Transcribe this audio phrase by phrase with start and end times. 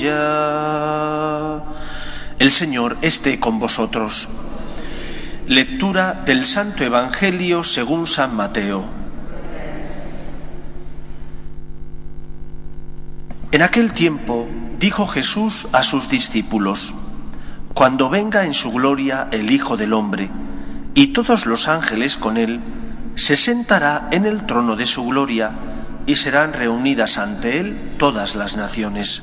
[0.00, 1.62] Aleluya.
[2.38, 4.28] El Señor esté con vosotros.
[5.46, 8.84] Lectura del Santo Evangelio según San Mateo.
[13.52, 16.94] En aquel tiempo dijo Jesús a sus discípulos,
[17.74, 20.30] Cuando venga en su gloria el Hijo del Hombre,
[20.94, 22.60] y todos los ángeles con él,
[23.16, 25.52] se sentará en el trono de su gloria,
[26.06, 29.22] y serán reunidas ante él todas las naciones.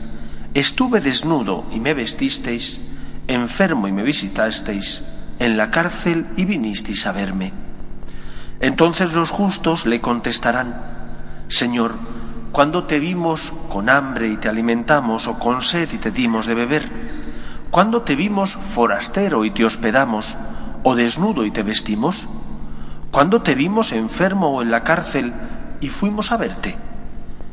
[0.53, 2.81] estuve desnudo y me vestisteis,
[3.27, 5.01] enfermo y me visitasteis,
[5.39, 7.53] en la cárcel y vinisteis a verme.
[8.59, 11.95] Entonces los justos le contestarán, Señor,
[12.51, 16.53] ¿cuándo te vimos con hambre y te alimentamos o con sed y te dimos de
[16.53, 16.89] beber?
[17.71, 20.35] ¿Cuándo te vimos forastero y te hospedamos
[20.83, 22.27] o desnudo y te vestimos?
[23.11, 25.33] ¿Cuándo te vimos enfermo o en la cárcel
[25.79, 26.75] y fuimos a verte?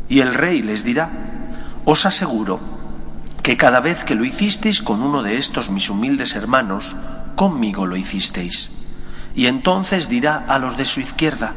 [0.09, 1.11] Y el rey les dirá,
[1.85, 2.78] os aseguro
[3.49, 6.95] que cada vez que lo hicisteis con uno de estos mis humildes hermanos,
[7.35, 8.71] conmigo lo hicisteis.
[9.35, 11.55] Y entonces dirá a los de su izquierda,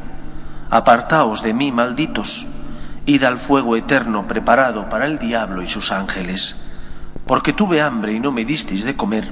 [0.70, 2.46] apartaos de mí, malditos,
[3.04, 6.56] id al fuego eterno preparado para el diablo y sus ángeles.
[7.26, 9.30] Porque tuve hambre y no me disteis de comer,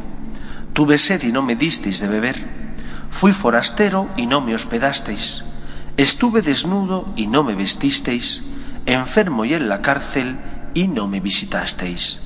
[0.75, 2.37] tuve sed y no me disteis de beber,
[3.09, 5.43] fui forastero y no me hospedasteis,
[5.97, 8.43] estuve desnudo y no me vestisteis,
[8.85, 10.39] enfermo y en la cárcel
[10.75, 12.21] y no me visitasteis.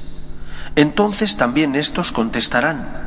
[0.76, 3.04] Entonces también estos contestarán,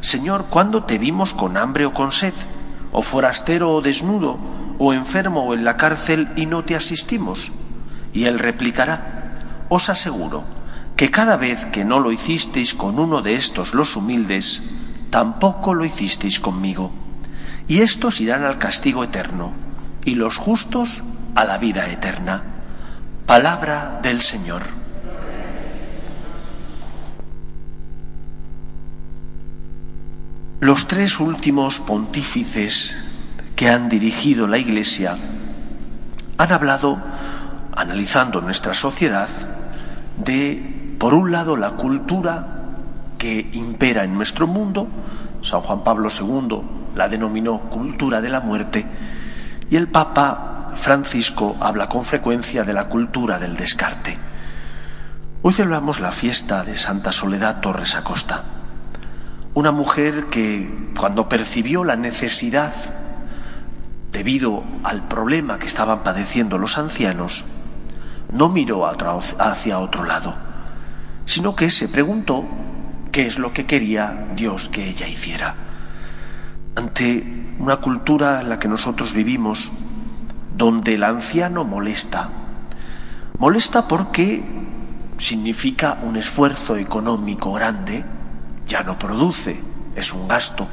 [0.00, 2.32] Señor, ¿cuándo te vimos con hambre o con sed,
[2.92, 4.38] o forastero o desnudo,
[4.78, 7.52] o enfermo o en la cárcel y no te asistimos?
[8.14, 10.44] Y él replicará, os aseguro
[10.96, 14.62] que cada vez que no lo hicisteis con uno de estos los humildes,
[15.10, 16.92] tampoco lo hicisteis conmigo.
[17.68, 19.52] Y estos irán al castigo eterno,
[20.04, 21.02] y los justos
[21.34, 22.42] a la vida eterna.
[23.26, 24.62] Palabra del Señor.
[30.60, 32.94] Los tres últimos pontífices
[33.56, 35.16] que han dirigido la Iglesia
[36.36, 37.02] han hablado,
[37.74, 39.28] analizando nuestra sociedad,
[40.18, 42.46] de, por un lado, la cultura
[43.16, 44.86] que impera en nuestro mundo,
[45.40, 46.60] San Juan Pablo II
[46.94, 48.84] la denominó cultura de la muerte,
[49.70, 54.18] y el Papa Francisco habla con frecuencia de la cultura del descarte.
[55.40, 58.59] Hoy celebramos la fiesta de Santa Soledad Torres Acosta,
[59.54, 62.72] una mujer que cuando percibió la necesidad
[64.12, 67.44] debido al problema que estaban padeciendo los ancianos,
[68.32, 70.34] no miró hacia otro lado,
[71.24, 72.44] sino que se preguntó
[73.10, 75.54] qué es lo que quería Dios que ella hiciera.
[76.76, 79.70] Ante una cultura en la que nosotros vivimos,
[80.56, 82.28] donde el anciano molesta,
[83.38, 84.44] molesta porque
[85.18, 88.04] significa un esfuerzo económico grande,
[88.66, 89.60] ya no produce,
[89.94, 90.66] es un gasto,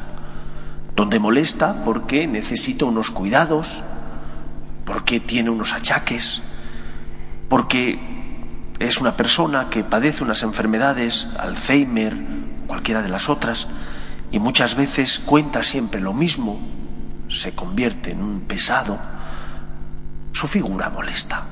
[0.96, 3.84] donde molesta porque necesita unos cuidados,
[4.86, 6.42] porque tiene unos achaques,
[7.50, 8.00] porque
[8.80, 12.16] es una persona que padece unas enfermedades, Alzheimer,
[12.68, 13.68] cualquiera de las otras,
[14.32, 16.60] y muchas veces cuenta siempre lo mismo,
[17.30, 18.98] se convierte en un pesado,
[20.32, 21.46] su figura molesta.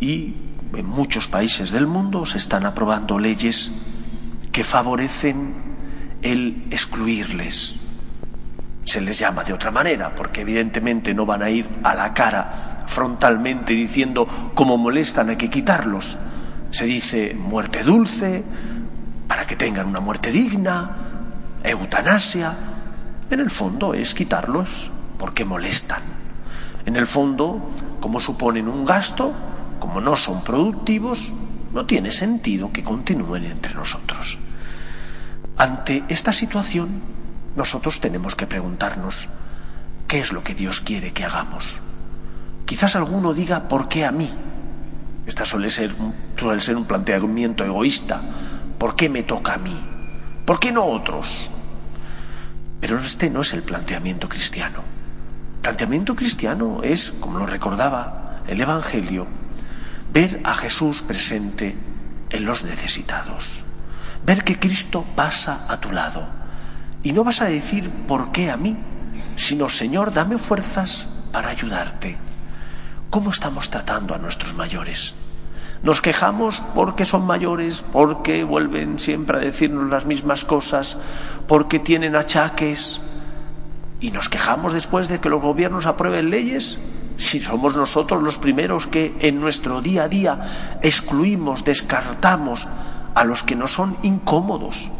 [0.00, 0.34] Y
[0.74, 3.70] en muchos países del mundo se están aprobando leyes
[4.60, 5.54] que favorecen
[6.20, 7.76] el excluirles.
[8.84, 12.84] Se les llama de otra manera, porque evidentemente no van a ir a la cara
[12.86, 16.18] frontalmente diciendo cómo molestan hay que quitarlos.
[16.72, 18.44] Se dice muerte dulce,
[19.26, 20.90] para que tengan una muerte digna,
[21.64, 22.54] eutanasia.
[23.30, 26.02] En el fondo es quitarlos porque molestan.
[26.84, 29.32] En el fondo, como suponen un gasto,
[29.78, 31.32] como no son productivos,
[31.72, 34.38] no tiene sentido que continúen entre nosotros.
[35.60, 37.02] Ante esta situación,
[37.54, 39.28] nosotros tenemos que preguntarnos,
[40.08, 41.62] ¿qué es lo que Dios quiere que hagamos?
[42.64, 44.30] Quizás alguno diga, ¿por qué a mí?
[45.26, 45.94] Esta suele ser,
[46.38, 48.22] suele ser un planteamiento egoísta.
[48.78, 49.78] ¿Por qué me toca a mí?
[50.46, 51.26] ¿Por qué no otros?
[52.80, 54.78] Pero este no es el planteamiento cristiano.
[55.56, 59.26] El planteamiento cristiano es, como lo recordaba el Evangelio,
[60.10, 61.76] ver a Jesús presente
[62.30, 63.66] en los necesitados.
[64.24, 66.24] Ver que Cristo pasa a tu lado.
[67.02, 68.76] Y no vas a decir por qué a mí,
[69.36, 72.18] sino Señor, dame fuerzas para ayudarte.
[73.08, 75.14] ¿Cómo estamos tratando a nuestros mayores?
[75.82, 80.98] Nos quejamos porque son mayores, porque vuelven siempre a decirnos las mismas cosas,
[81.48, 83.00] porque tienen achaques.
[84.00, 86.78] Y nos quejamos después de que los gobiernos aprueben leyes
[87.20, 92.66] si somos nosotros los primeros que en nuestro día a día excluimos, descartamos
[93.14, 94.90] a los que nos son incómodos.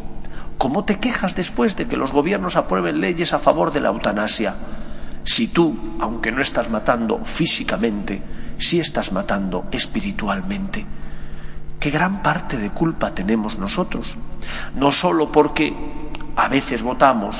[0.58, 4.54] ¿Cómo te quejas después de que los gobiernos aprueben leyes a favor de la eutanasia?
[5.24, 8.22] Si tú, aunque no estás matando físicamente,
[8.58, 10.84] sí estás matando espiritualmente.
[11.78, 14.18] ¿Qué gran parte de culpa tenemos nosotros?
[14.74, 15.74] No solo porque
[16.36, 17.36] a veces votamos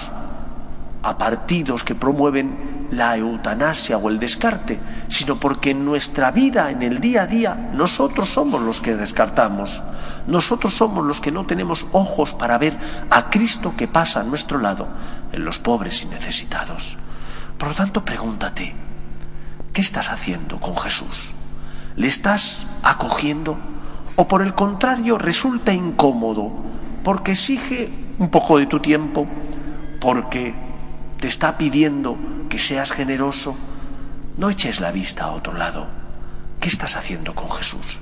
[1.03, 4.79] a partidos que promueven la eutanasia o el descarte,
[5.11, 9.83] sino porque en nuestra vida, en el día a día, nosotros somos los que descartamos.
[10.29, 12.79] Nosotros somos los que no tenemos ojos para ver
[13.11, 14.87] a Cristo que pasa a nuestro lado
[15.33, 16.97] en los pobres y necesitados.
[17.59, 18.73] Por lo tanto, pregúntate,
[19.73, 21.35] ¿qué estás haciendo con Jesús?
[21.97, 23.59] ¿Le estás acogiendo?
[24.15, 26.53] ¿O por el contrario resulta incómodo
[27.03, 29.27] porque exige un poco de tu tiempo,
[30.01, 30.55] porque
[31.19, 32.17] te está pidiendo
[32.49, 33.57] que seas generoso,
[34.41, 35.87] no eches la vista a otro lado.
[36.59, 38.01] ¿Qué estás haciendo con Jesús?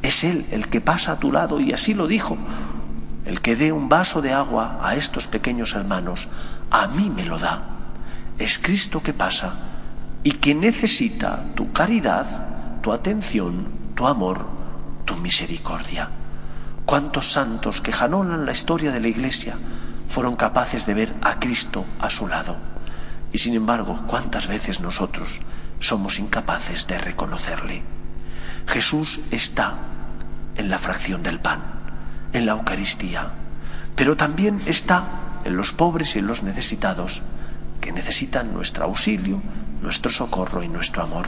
[0.00, 2.38] Es Él el que pasa a tu lado y así lo dijo.
[3.26, 6.26] El que dé un vaso de agua a estos pequeños hermanos,
[6.70, 7.62] a mí me lo da.
[8.38, 9.52] Es Cristo que pasa
[10.22, 14.46] y que necesita tu caridad, tu atención, tu amor,
[15.04, 16.08] tu misericordia.
[16.86, 19.54] ¿Cuántos santos que janolan la historia de la Iglesia
[20.08, 22.56] fueron capaces de ver a Cristo a su lado.
[23.32, 25.28] Y sin embargo, ¿cuántas veces nosotros
[25.86, 27.82] somos incapaces de reconocerle?
[28.66, 29.74] Jesús está
[30.56, 31.60] en la fracción del pan,
[32.32, 33.30] en la Eucaristía,
[33.94, 37.22] pero también está en los pobres y en los necesitados,
[37.80, 39.42] que necesitan nuestro auxilio,
[39.82, 41.26] nuestro socorro y nuestro amor.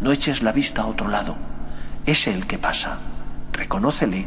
[0.00, 1.36] No eches la vista a otro lado,
[2.04, 2.98] es Él que pasa.
[3.52, 4.26] Reconócele,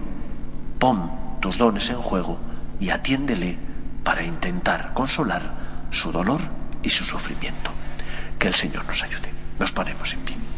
[0.80, 2.40] pon tus dones en juego
[2.80, 3.58] y atiéndele
[4.04, 6.42] para intentar consolar su dolor
[6.84, 7.72] y su sufrimiento.
[8.40, 9.41] Que el Señor nos ayude.
[9.62, 10.51] Nos ponemos en pie.